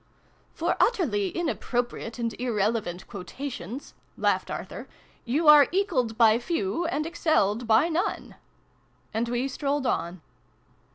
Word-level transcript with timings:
"For 0.55 0.75
utterly 0.79 1.29
inappropriate 1.29 2.17
and 2.17 2.33
irrelevant 2.41 3.05
quotations," 3.05 3.93
laughed 4.17 4.49
Arthur," 4.49 4.87
you 5.25 5.47
are 5.47 5.67
'ekalled 5.71 6.17
by 6.17 6.39
few, 6.39 6.85
and 6.87 7.05
excelled 7.05 7.67
by 7.67 7.87
none 7.87 8.33
'!"And 9.13 9.29
we 9.29 9.47
strolled 9.47 9.85
on. 9.85 10.23